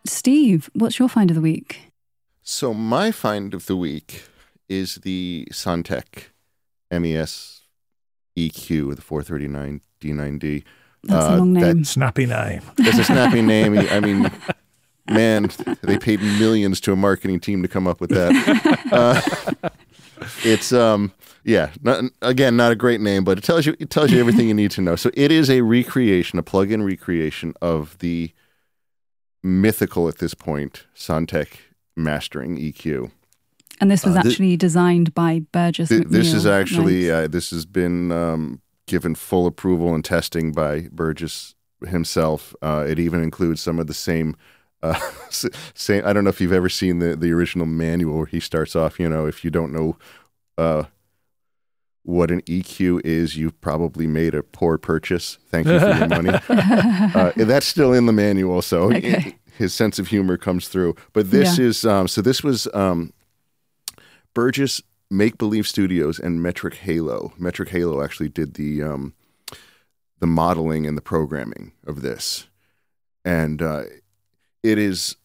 [0.06, 1.92] Steve, what's your find of the week?
[2.44, 4.24] So my find of the week
[4.68, 6.26] is the Sontec
[6.92, 7.62] MES
[8.38, 10.64] EQ, with the 439 D9D.
[11.04, 11.84] That's Uh, a long that- name.
[11.84, 12.62] Snappy name.
[12.78, 13.78] It's a snappy name.
[13.78, 14.32] I mean,
[15.12, 15.50] man,
[15.82, 18.32] they paid millions to a marketing team to come up with that.
[18.92, 19.22] Uh,
[20.44, 21.14] it's um,
[21.46, 21.72] yeah.
[21.82, 24.54] Not, again, not a great name, but it tells you it tells you everything you
[24.54, 24.98] need to know.
[24.98, 28.32] So it is a recreation, a plug-in recreation of the
[29.44, 31.48] mythical at this point Sontec
[31.96, 33.12] mastering EQ.
[33.80, 35.90] And this was Uh, actually designed by Burgess.
[35.90, 40.88] Th- this is actually uh, this has been um, given full approval and testing by
[40.92, 41.56] Burgess
[41.88, 42.54] himself.
[42.62, 44.36] Uh, it even includes some of the same.
[44.84, 45.00] Uh,
[45.74, 46.04] same.
[46.06, 49.00] I don't know if you've ever seen the the original manual where he starts off.
[49.00, 49.98] You know, if you don't know
[50.58, 50.84] uh,
[52.04, 55.38] what an EQ is, you've probably made a poor purchase.
[55.50, 56.32] Thank you for your money.
[56.50, 59.36] uh, that's still in the manual, so Okay.
[59.58, 60.96] his sense of humor comes through.
[61.14, 61.66] But this Yeah.
[61.66, 62.22] is um, so.
[62.22, 63.14] This was um,
[64.34, 67.34] Burgess Make Believe Studios and Metric Halo.
[67.38, 69.14] Metric Halo actually did the um,
[70.20, 72.48] the modeling and the programming of this,
[73.26, 73.84] and uh,
[74.64, 75.16] it is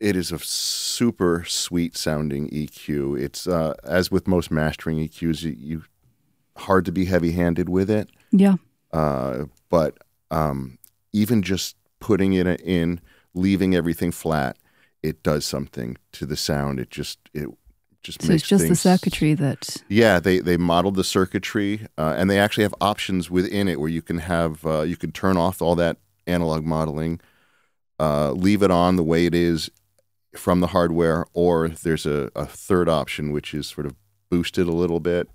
[0.00, 3.18] it is a super sweet sounding EQ.
[3.18, 5.82] It's uh, as with most mastering EQs, you, you
[6.56, 8.10] hard to be heavy handed with it.
[8.30, 8.56] Yeah.
[8.92, 9.98] Uh, but
[10.30, 10.78] um,
[11.12, 13.00] even just putting it in,
[13.34, 14.56] leaving everything flat,
[15.02, 16.80] it does something to the sound.
[16.80, 17.48] It just it
[18.02, 19.82] just makes it So it's just the circuitry that.
[19.88, 23.88] Yeah, they they modeled the circuitry, uh, and they actually have options within it where
[23.88, 27.20] you can have uh, you can turn off all that analog modeling,
[27.98, 29.70] uh, leave it on the way it is
[30.36, 33.94] from the hardware, or there's a, a third option which is sort of
[34.30, 35.28] boosted a little bit,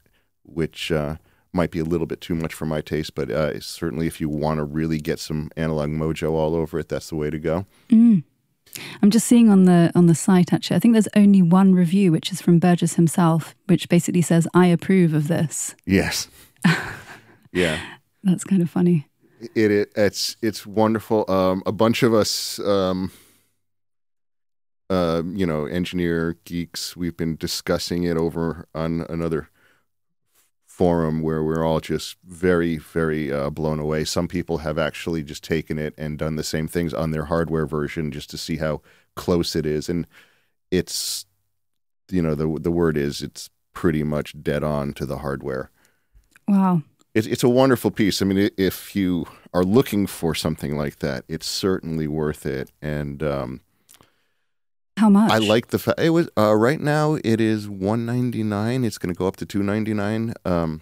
[0.43, 1.15] which uh,
[1.53, 4.29] might be a little bit too much for my taste, but uh, certainly if you
[4.29, 7.65] want to really get some analog mojo all over it, that's the way to go.
[7.89, 8.23] Mm.
[9.01, 10.77] I'm just seeing on the on the site actually.
[10.77, 14.67] I think there's only one review, which is from Burgess himself, which basically says, "I
[14.67, 16.27] approve of this." Yes.
[17.51, 17.79] yeah.
[18.23, 19.08] That's kind of funny.
[19.39, 21.29] It, it it's it's wonderful.
[21.29, 23.11] Um, a bunch of us, um,
[24.89, 29.49] uh, you know, engineer geeks, we've been discussing it over on another
[30.65, 34.05] forum where we're all just very, very uh, blown away.
[34.05, 37.65] Some people have actually just taken it and done the same things on their hardware
[37.65, 38.81] version just to see how
[39.15, 40.07] close it is, and
[40.71, 41.25] it's,
[42.09, 45.69] you know, the the word is it's pretty much dead on to the hardware
[46.49, 46.81] Wow.
[47.13, 48.21] It's it's a wonderful piece.
[48.21, 52.71] I mean, if you are looking for something like that, it's certainly worth it.
[52.81, 53.61] And um,
[54.97, 55.31] How much?
[55.31, 58.83] I like the fact it was uh, right now it is one ninety nine.
[58.83, 60.33] It's going to go up to two ninety nine.
[60.45, 60.81] Um,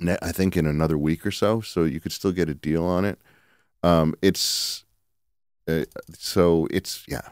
[0.00, 2.84] ne- I think in another week or so, so you could still get a deal
[2.84, 3.20] on it.
[3.82, 4.84] Um, it's
[5.68, 7.22] uh, so it's yeah.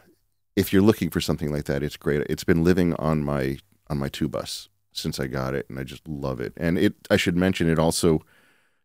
[0.55, 2.25] If you're looking for something like that, it's great.
[2.29, 3.57] It's been living on my
[3.89, 6.53] on my two bus since I got it, and I just love it.
[6.57, 8.21] And it I should mention it also.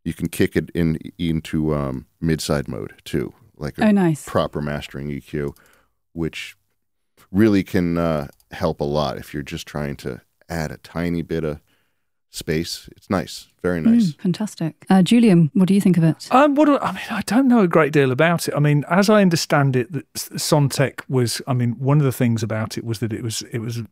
[0.05, 4.25] You can kick it in into um, mid side mode too, like a Oh, nice.
[4.25, 5.55] proper mastering EQ,
[6.13, 6.57] which
[7.31, 11.45] really can uh, help a lot if you're just trying to add a tiny bit
[11.45, 11.61] of
[12.31, 12.89] space.
[12.97, 14.13] It's nice, very nice.
[14.13, 14.87] Mm, fantastic.
[14.89, 16.29] Uh, Julian, what do you think of it?
[16.33, 18.55] Um, what do, I mean, I don't know a great deal about it.
[18.55, 20.55] I mean, as I understand it, that S-
[21.09, 21.43] was.
[21.47, 23.87] I mean, one of the things about it was that it was it was like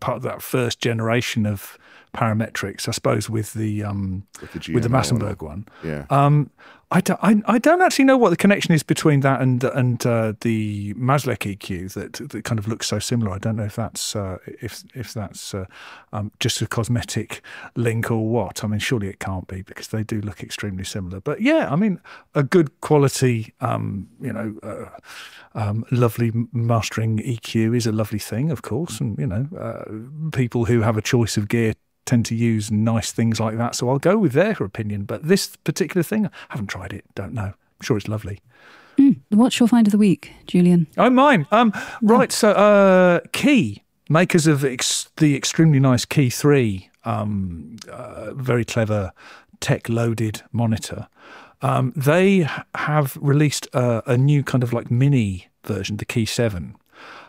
[0.00, 1.78] part of that first generation of
[2.14, 2.88] parametrics.
[2.88, 5.66] I suppose with the um, With the, with the Massenburg one.
[5.82, 6.06] Yeah.
[6.10, 6.50] Um,
[6.94, 10.06] I, don't, I, I don't actually know what the connection is between that and and
[10.06, 13.32] uh, the Maselec EQ that that kind of looks so similar.
[13.32, 15.66] I don't know if that's uh, if if that's uh,
[16.12, 17.42] um, just a cosmetic
[17.74, 18.62] link or what.
[18.62, 21.18] I mean, surely it can't be because they do look extremely similar.
[21.18, 21.98] But yeah, I mean,
[22.36, 28.52] a good quality, um, you know, uh, um, lovely mastering EQ is a lovely thing,
[28.52, 31.74] of course, and you know, uh, people who have a choice of gear
[32.06, 33.74] tend to use nice things like that.
[33.74, 35.04] So I'll go with their opinion.
[35.04, 37.04] But this particular thing, I haven't tried it.
[37.14, 37.52] Don't know.
[37.52, 38.40] I'm sure it's lovely.
[38.98, 40.86] Mm, what's your find of the week, Julian?
[40.96, 41.46] Oh, mine.
[41.50, 42.30] Um, right.
[42.30, 49.12] So, uh, Kii makers of ex- the extremely nice Kii Three, um, uh, very clever
[49.60, 51.08] tech-loaded monitor.
[51.62, 56.76] Um, they have released a, a new kind of like mini version, the Kii Seven,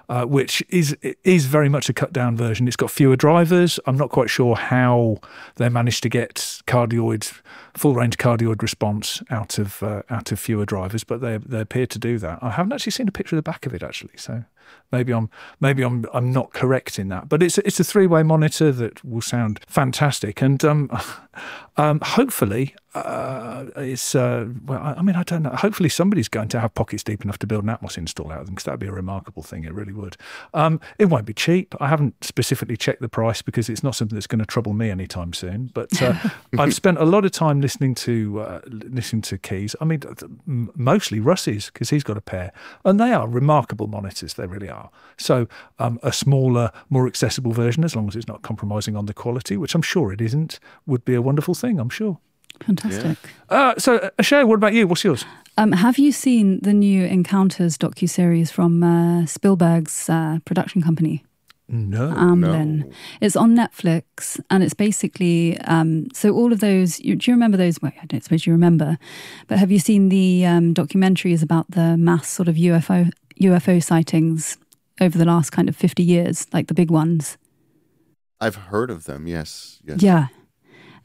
[0.10, 2.68] uh, which is is very much a cut down version.
[2.68, 3.80] It's got fewer drivers.
[3.86, 5.20] I'm not quite sure how
[5.56, 6.36] they managed to get
[6.68, 7.32] cardioid
[7.76, 11.86] full range cardioid response out of uh, out of fewer drivers, but they they appear
[11.88, 12.40] to do that.
[12.42, 14.44] I haven't actually seen a picture of the back of it actually, so
[14.92, 17.30] maybe I'm maybe I'm I'm not correct in that.
[17.30, 20.90] But it's it's a three way monitor that will sound fantastic, and um,
[21.78, 24.82] um, hopefully uh, it's uh, well.
[24.98, 25.52] I mean, I don't know.
[25.52, 28.46] Hopefully, somebody's going to have pockets deep enough to build an Atmos install out of
[28.46, 29.66] them because that'd be a remarkable thing.
[29.66, 30.18] It really would.
[30.54, 31.76] Um, it won't be cheap.
[31.80, 34.90] I haven't specifically checked the price because it's not something that's going to trouble me
[34.90, 35.72] anytime soon.
[35.74, 36.16] But uh,
[36.58, 39.76] I've spent a lot of time listening to uh, listening to Kiis.
[39.82, 40.02] I mean,
[40.76, 42.52] mostly Russ's because he's got a pair,
[42.84, 44.36] and they are remarkable monitors.
[44.36, 44.90] They really are.
[45.18, 45.48] So
[45.80, 49.58] um, a smaller, more accessible version, as long as it's not compromising on the quality,
[49.58, 51.80] which I'm sure it isn't, would be a wonderful thing.
[51.80, 52.20] I'm sure.
[52.64, 53.18] Fantastic.
[53.50, 54.88] Uh, so, uh, Ashea, what about you?
[54.88, 55.26] What's yours?
[55.58, 61.24] Um, have you seen the new Encounters docu series from uh, Spielberg's uh, production company?
[61.68, 62.12] No.
[62.12, 62.86] Amblin.
[62.86, 62.92] No.
[63.22, 67.00] It's on Netflix, and it's basically um, so all of those.
[67.00, 67.82] You, do you remember those?
[67.82, 69.00] Well, I don't suppose you remember,
[69.48, 74.58] but have you seen the um, documentaries about the mass sort of UFO UFO sightings
[75.02, 77.38] over the last kind of fifty years, like the big ones?
[78.40, 79.26] I've heard of them.
[79.28, 79.80] Yes.
[79.84, 80.04] Yes.
[80.04, 80.28] Yeah.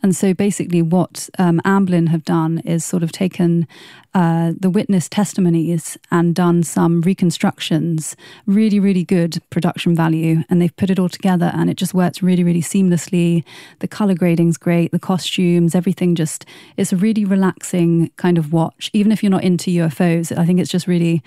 [0.03, 3.67] And so basically, what um, Amblin have done is sort of taken
[4.15, 10.43] uh, the witness testimonies and done some reconstructions, really, really good production value.
[10.49, 13.45] And they've put it all together and it just works really, really seamlessly.
[13.81, 16.45] The color grading's great, the costumes, everything just,
[16.77, 18.91] it's a really relaxing kind of watch.
[18.93, 21.23] Even if you're not into UFOs, I think it's just really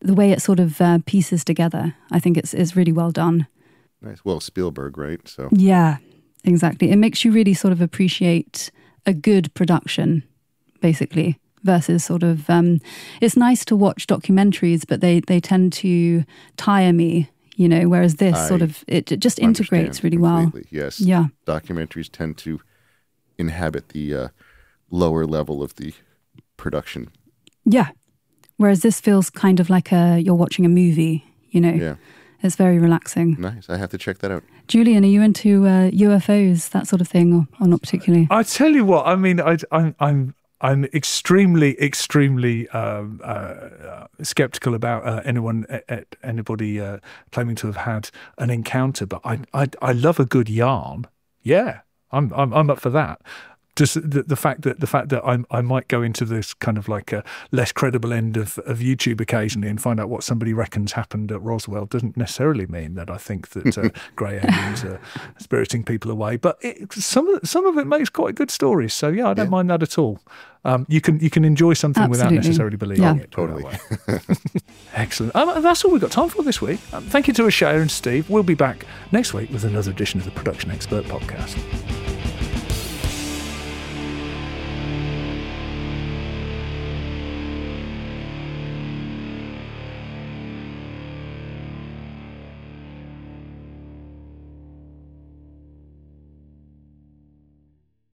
[0.00, 1.94] the way it sort of uh, pieces together.
[2.10, 3.46] I think it's, it's really well done.
[4.00, 4.24] Nice.
[4.24, 5.26] Well, Spielberg, right?
[5.26, 5.96] So Yeah,
[6.44, 6.90] exactly.
[6.90, 8.70] It makes you really sort of appreciate
[9.06, 10.22] a good production,
[10.80, 12.48] basically, versus sort of.
[12.50, 12.80] Um,
[13.20, 16.24] it's nice to watch documentaries, but they they tend to
[16.56, 17.88] tire me, you know.
[17.88, 20.42] Whereas this I sort of it, it just integrates really well.
[20.42, 20.78] completely.
[20.78, 21.00] Yes.
[21.00, 22.60] Yeah, Documentaries tend to
[23.38, 24.28] inhabit the uh,
[24.90, 25.92] lower level of the
[26.56, 27.08] production.
[27.64, 27.90] yeah.
[28.56, 31.72] Whereas this feels kind of like a you're watching a movie, you know.
[31.72, 31.94] Yeah.
[32.42, 33.36] It's very relaxing.
[33.38, 33.68] Nice.
[33.68, 34.44] I have to check that out.
[34.68, 38.28] Julian, are you into uh, UFOs, that sort of thing, or, or not particularly?
[38.30, 44.74] I tell you what, I mean, I, I'm, I'm, I'm extremely, extremely um, uh, skeptical
[44.74, 46.98] about uh, anyone, uh, uh, anybody uh,
[47.32, 49.06] claiming to have had an encounter.
[49.06, 51.06] But I, I, I love a good yarn.
[51.42, 51.80] Yeah,
[52.12, 53.20] I'm, I'm, I'm up for that.
[53.78, 56.76] Just the, the fact that the fact that I, I might go into this kind
[56.76, 57.22] of like a
[57.52, 61.40] less credible end of, of YouTube occasionally and find out what somebody reckons happened at
[61.42, 65.00] Roswell doesn't necessarily mean that I think that uh, grey aliens are
[65.38, 66.36] spiriting people away.
[66.36, 68.92] But it, some of some of it makes quite good stories.
[68.92, 69.50] So yeah, I don't Yeah.
[69.50, 70.18] mind that at all.
[70.64, 73.14] Um, you can you can enjoy something without necessarily believing Yeah.
[73.16, 73.30] it.
[73.30, 74.18] put it Totally.
[74.94, 75.36] Excellent.
[75.36, 76.80] Um, that's all we've got time for this week.
[76.92, 78.28] Um, thank you to Ashea and Steve.
[78.28, 82.17] We'll be back next week with another edition of the Production Expert Podcast.